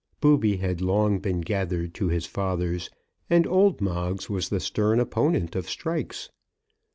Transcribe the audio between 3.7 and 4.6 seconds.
Moggs was the